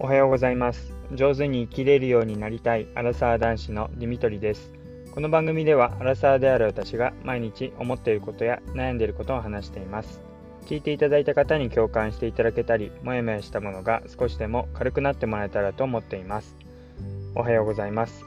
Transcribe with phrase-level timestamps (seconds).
[0.00, 0.94] おはようございます。
[1.12, 4.70] 上手に生きれるようになりたいアラサー男子のディミトリです。
[5.12, 10.20] この番組ではアラサーである私が毎日思っていることや悩んでいることを話しています。
[10.66, 16.56] 聞いていただいた方に共感していただけたりもやもやしたものが少しでも軽くなってもらえたらと思っています。
[17.34, 18.24] おはようございます、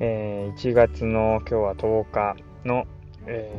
[0.00, 2.86] えー、1月の今日は10日の、
[3.26, 3.52] え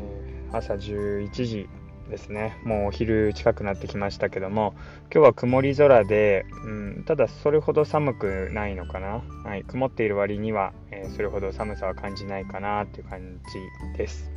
[0.51, 1.69] ー、朝11時
[2.09, 2.57] ですね。
[2.63, 4.73] もうお昼近くなってきましたけども
[5.13, 13.39] 今日は曇り空で、うん、ただそれほど寒くないのかな、はい、曇っている割には、えー、それほど寒さは感じないかなっていう感
[13.93, 14.31] じです。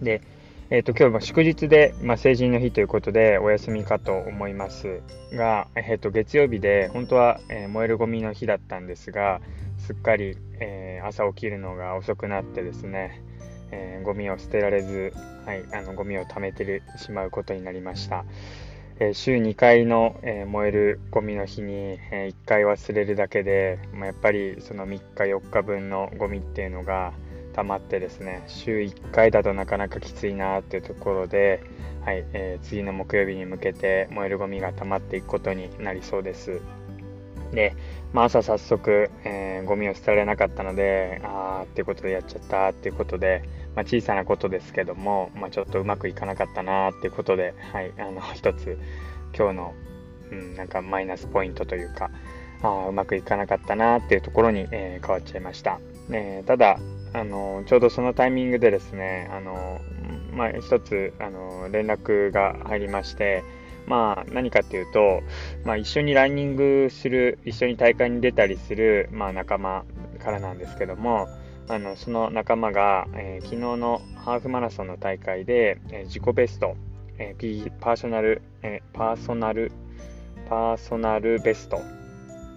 [0.00, 0.22] で、
[0.70, 5.00] えーと、今日は祝日で、まあ、成人の日ということでお休みかと思います
[5.32, 9.40] が、えーと、月曜日で本当は、えー、燃えるゴミの日だったんですが
[9.78, 13.22] すっかり、えー、朝起きるのが遅くなってですね
[13.70, 15.12] えー、ゴミを捨てられず、
[15.44, 18.24] はい、あのゴミを貯めてしまうことになりました。
[19.00, 27.12] えー、週2回の、えー、燃えるゴミの日に、え1回忘れるだけで、まあ、やっぱりその3日4日分のゴミっていうのが
[27.54, 31.62] 溜まってですね週1回だとなかなかきついなっていうところで、
[32.04, 36.60] はいえ次の木曜日に向けて燃えるゴミが溜まっていくことになりそうです。
[37.52, 37.74] で、
[38.12, 43.42] まあ、朝早速、えー、ゴミを捨てられなかったので、あーっていうことでやっちゃったっていうことで、
[43.74, 48.78] まあ、小さなことですけども、まあ、ちょっとうまくいかなかったなっていうことで、はい、あの 一つ
[49.36, 49.74] 今日の、
[50.30, 52.10] うん、なんかマイナスポイントというか、
[52.62, 55.78] あうまくいかなかったなっていうところに、えー、変わっちゃいました。
[56.10, 56.78] えー、ただ
[57.12, 59.80] あのちょうどそのタイミングでですねあの、
[60.32, 63.44] まあ、一つあの連絡が入りまして、
[63.88, 65.22] まあ、何かっていうと、
[65.64, 69.84] まあ、一緒にランニングする、一緒に大会に出たりする、まあ、仲間
[70.22, 71.26] からなんですけども、
[71.70, 76.76] あのその仲間が、えー、昨日のハーフマラソンの大会で、えー、自己ベスト、
[77.18, 79.72] えー、パーソナル、え、パーソナル、
[80.48, 81.80] パーソナルベスト、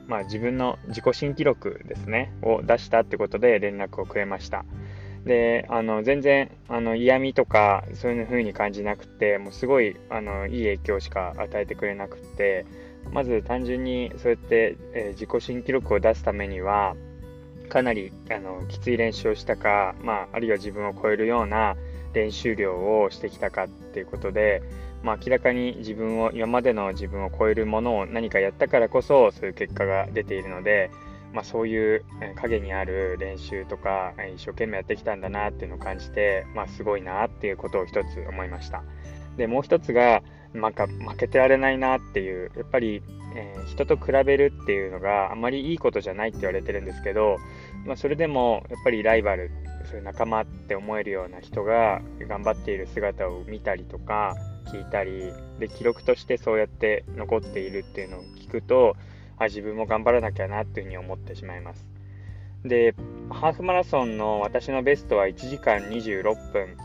[0.08, 4.66] まあ、自分の自己新記録ですね、を出したってことで連絡をくれました。
[5.26, 12.66] であの全然あの嫌味とかそういう風に感じなくてもうすごいあのいい影響しか与えてくれなくて
[13.12, 16.96] まず単純にそうやって、えー、自己新記録を出すためには
[17.70, 21.76] かなりあのきつい練習をしたか、まあ、あるいは自分を超えるような
[22.14, 24.62] 練習量をしてきたかっていうことで、
[25.04, 30.92] まあ、明らかに自分を今までの自分を超えるものを何かやったからこそそういう結果が出ているので
[31.34, 32.06] まあ、そういう
[32.36, 38.84] 影にある練習とか一生懸命やってきたんだなっていうのを感じて、まあ、すごいなっていうことを一つ思いました。
[39.38, 43.02] でもう一つがなんか負けてられないなっていうやっぱり、
[43.36, 47.38] えー、人と比べるっていうのがあまりいいことじゃないって言われてるんですけど、
[47.86, 49.52] まあ、それでもやっぱりライバル
[49.86, 58.96] そういう仲間って思えるような人が頑張っている姿を見たりとか聞いたりで記録としてそうやって残っているっていうのを聞くと
[59.44, 61.86] あ自分も頑張らなきゃなっていうふうに思ってしまいます。
[62.64, 62.94] で、
[63.30, 66.78] ハーフマラソンの私のベストは1時間26分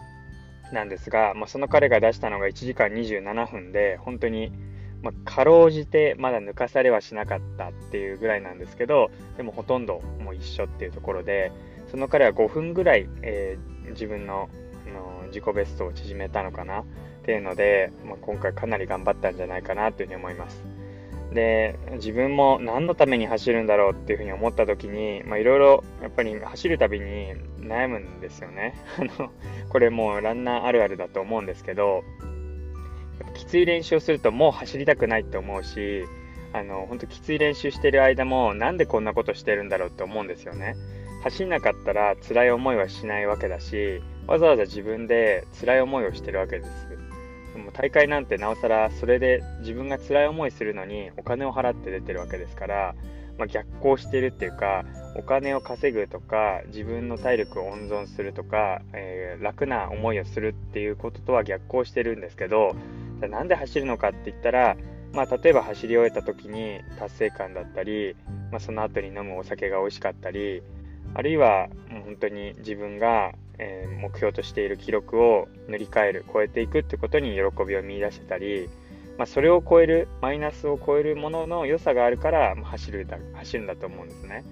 [0.73, 4.53] なんですが、まあ、その彼が出したのが1時間27分で、本当に、
[5.03, 11.53] まあ、かろうじてまだ抜かされはしなかったっていうぐらいなんですけど、でもほとんどもう一緒っていうところで、
[11.91, 14.49] その彼は5分ぐらい、えー、自分の
[14.87, 16.85] の自己ベストを縮めたのかなっ
[17.25, 20.76] ていうので、まあ、今回かなり頑張ったんじゃないかなというふうに思います。
[21.33, 28.75] で自分も何のために走るんだろうっていうふうに思った時にいろいろやっぱり走るたびに悩むんですよね。
[29.69, 32.05] これもうランナーあるあるだと思うんですけど
[33.35, 36.05] きつい練習をするともう走りたくないって思うし
[36.53, 40.75] あの本当きつい練習してる間もなんでこんなことしてるんだろうって思うんですよね。
[41.23, 46.86] 走んなかったら辛い思いはしないわけだしわざわざ自分で辛い思いをしてるわけです。
[47.57, 52.95] も大会なんてなおさらそれで自分が辛い思いするのにお金を払って出てるわけですから、
[53.39, 54.85] まあ、逆行してるっていうか
[55.17, 62.75] お金を稼ぐとか自分の体力を温存するとか、えー、楽な思いをするっていうこととは逆行してるんですけど
[63.21, 64.77] じゃなんで走るのかって言ったら、
[65.13, 68.15] まあ、例えば走り終えた時に達成感だったり、
[68.51, 70.63] まあ、その後に飲むお酒が美味しかったり
[71.15, 78.69] あるいはもう本当に自分がえー、目標としている記録を塗り替える超えていくってことに喜びを見いだしてたり、
[79.19, 84.45] まあ、それを超えるマイナスを超えるものの良さがあるから走るだ走るんだと思うんですね。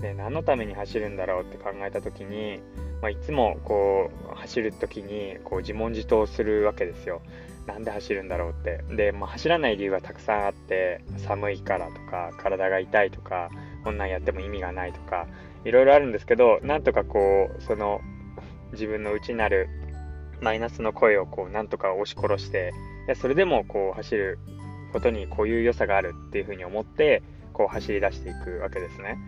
[0.00, 2.60] で何のために走るんだろうって考えた時に、
[3.00, 7.22] まあ、いつもこう走る時にこう自問自答するわけですよ。
[7.66, 8.82] なんで走るんだろうって。
[8.96, 13.50] で、まあ、走らない理由はたくさんあって寒いからとか体が痛いとか
[13.84, 15.26] こんなんやっても意味がないとか
[15.64, 18.00] いろいろあるんですけどなんとかこうその
[18.72, 19.68] 自分の内なる
[20.40, 22.72] マイナスの声をこうなんとか押し殺して
[23.06, 24.38] いやそれでもこう走る
[24.92, 27.22] ことにこういう良さがあるっていうふうに思って
[27.52, 29.18] こう走り出していくわけですね。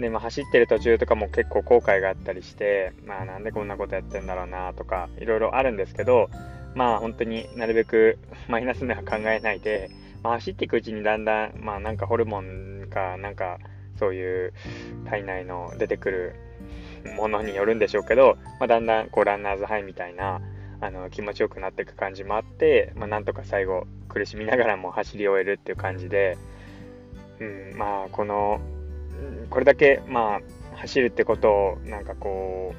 [0.00, 6.30] で、まあ、走ってる途中とかも結構後悔があったりして、まあ、なんでこんなことやってんだろうなとか、いろいろあるんですけど、
[6.74, 8.18] まあ、本当になるべく
[8.48, 9.90] マイナスには考えないで、
[10.22, 13.58] まあ、走っていくうちにだんだん、まあ、なんかホルモンか、なんか、
[13.98, 14.54] そういう
[15.04, 16.34] 体内の出てくる
[17.04, 20.40] ものによるんでしょうけど、まあ、だんだんこうランナーズハイみたいな
[20.80, 26.38] あの気持ちよくなっていく感じもあって、まあ、なんとか最後苦しみながらも走り終えるっていう感じで、
[27.38, 28.60] うん、まあこの
[29.50, 32.74] これだけまあ走るってことをなんかこ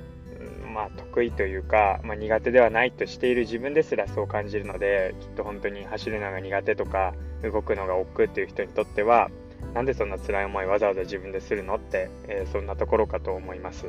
[0.65, 7.13] う、まあ、得意というか、まあ、苦手ではないとしている自分ですらそう感じるのできっと本当に走るのが苦手とか
[7.43, 9.29] 動くのが億劫っていう人にとっては
[9.73, 13.87] なんでそんな辛い思いわざわざ自分でするのって、えー、そんなところかと思います。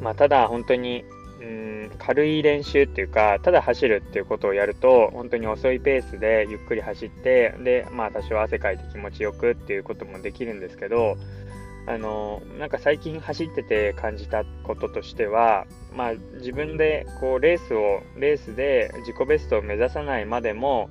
[0.00, 1.04] まあ、ただ本当に
[1.40, 11.16] うん軽い練習っていうかただ走るっていうことをやると本当に遅いペースでゆっくり走ってでまあ多少汗かいて気持ちよくっていうこともできるんですけど
[11.86, 20.90] あのなんか最近走ってて感じたこととしては、まあ、自分でこうレースをレースで自己ベストを目指さないまでも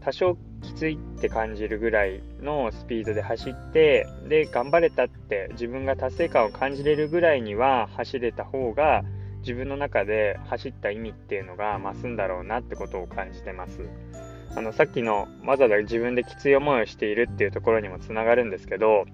[0.00, 9.02] 多少きついって感じるぐらいのスピードで走ってで頑張れたって自分が達成感を感じれるぐらいには走れた方が
[9.40, 13.80] 自分の中で走った意味っていうのが増すんだろうなってことを感じてます。
[14.56, 19.04] あのさっきのわざわざ自分できつい思いをしているっていうところにもつながるんですけど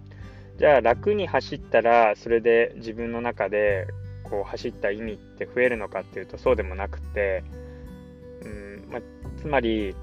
[0.59, 3.89] じゃあ楽に走ったらそれで自分の中で
[4.23, 7.43] こう走った意味って増えるのかっていうとそうでもなくて、
[8.43, 9.01] うんまあ、
[9.41, 9.95] つまり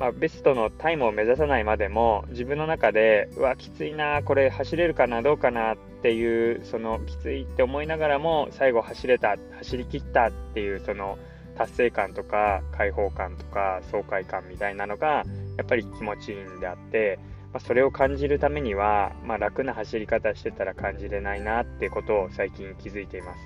[0.00, 11.18] まあ、ベストのタイムを目指さないまでも自分の中でうわきついなこれ走れるかなどうかなっていうそのきついって思いながらも最後走れた走り切ったっていうその
[11.54, 15.24] 達成感とか解放感とか爽快感みたいなのが
[15.58, 17.18] やっぱり気持ちいいんであって、
[17.52, 23.40] まあ、それを感じるためには、まあ、楽な走り方してたら感じれないなってことを最近気づいています。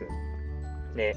[0.94, 1.16] で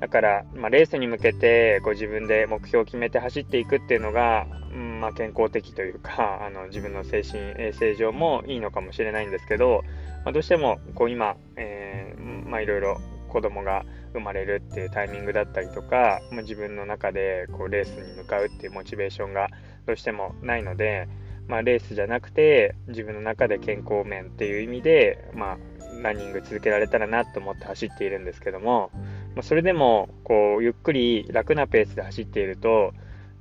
[0.00, 9.84] だから、まあ、レースに向けてご自分で目標を決めて走っていくっていうのが、うんまあ、健康的というか あの自分の精神衛生上もいいのかもしれないんですけど、
[10.24, 19.48] まあ、どうしてもこう今、えー、まあ、いろいろ子供が生まれるっていうタイミングだったりとか、まあ、自分の中でこうレースに向かうっていうモチベーションが
[19.86, 21.08] どうしてもないので、
[21.48, 25.58] まあ、レースじゃなくて自分の中で健康面っていう意味で、まあ、
[26.02, 28.90] ランニング続けられたらなと思って走っているんですけども、
[29.36, 32.92] まあ、それでもこうゆっくり楽なペースで走っていると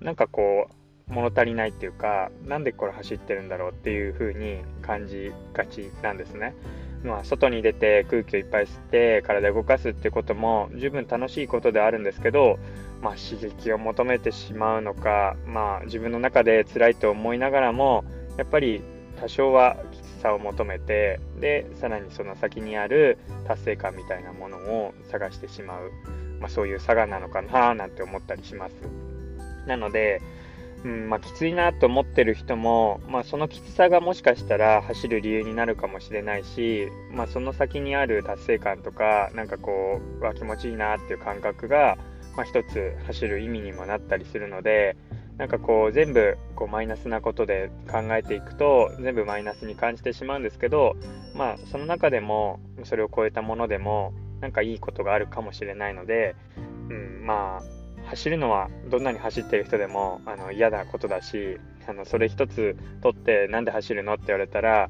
[0.02, 6.54] なんかこう物足りないっていうかなんでこれ走ってるんだろうっていう風に感じがちなんですね。
[7.04, 12.58] まあ、外に出て空気をいっぱい吸って体を動かすってことも十分楽しいことであるんですけど、
[13.00, 18.04] まあ、刺激を求めてしまうのか、まあ、自分の中で辛いと思いながらも
[18.38, 18.82] やっぱり
[19.22, 19.78] 多少は
[20.16, 23.18] さを求めてでさらにその先にある
[23.48, 25.92] 達成感みたいなものを探してしまう、
[26.40, 28.74] まあ、そういう差がなのかななんて思ったりします。
[29.68, 30.22] なので、
[30.84, 41.98] うんまあ、きついなと思ってる人も、まあ、そのきつさがもしかしたら走る理由になるかもしれないし、まあ、その先にある達成感とかなんかこうわ気持ちいいなっていう感覚が、
[42.38, 44.96] まあ、一つ走る意味にもなったりするので、
[45.38, 50.96] なんかこう全部こうマイナスなことで考えていくと全部マイナスに感じてしまうんですけど
[51.34, 56.36] まあその中でもそれを超えたものでもなんかいいことがあるかもしれないので、
[56.90, 64.90] うん、まあ走るのはどんなに走ってる人でもあの嫌なことだしあのそれ一つ取ってなんで走るのって言われたら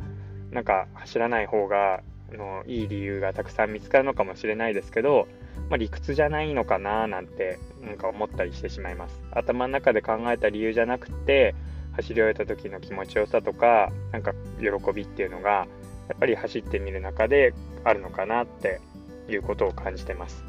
[0.51, 2.01] なんか走らない方が
[2.35, 5.27] のいい理由がたくさん見つかるのかもしれないですけど
[5.69, 9.19] まあ、理屈じゃないのかななんてなんか思ったりしてしまいます。
[9.31, 11.55] 頭の中で考えた理由じゃなくて
[11.93, 15.67] 走り終えた時の気持ちよさとかなんか喜びっていうのが
[16.07, 18.79] やっぱり走ってみる中であるのかなって
[19.27, 20.43] いうことを感じてます。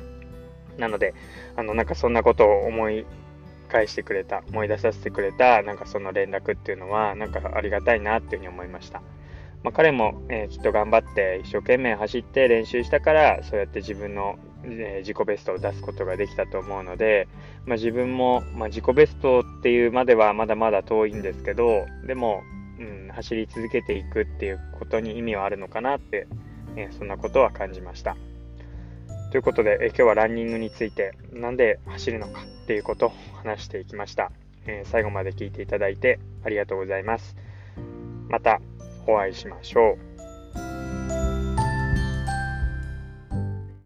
[0.76, 1.14] なので
[1.56, 3.06] あのなんかそんなことを思い
[3.68, 9.02] 返してくれた思い出させてくれたなんかその連絡っていうのはなんかありがたいなっていうふうに思いました。
[9.66, 17.26] まあ、彼も、えー、きっと頑張って一生懸命走って練習したからそうやって自分の、えー、自己ベストを出すことができたと思うので、
[17.64, 22.44] まあ、自分も、まあ、自己ベストっていうまではまだまだ遠いんですけどでも、
[22.78, 26.28] うん、走り続けていくっていうことに意味はあるのかなって、
[26.76, 28.16] えー、そんなことは感じました。
[29.32, 34.30] ということで、え今日はランニングについてなんで走るのかっていうことを話していきました。
[34.68, 37.37] え最後まで聞いていただいてありがとうございます。
[38.28, 38.61] また
[39.06, 40.15] お会いしましょう。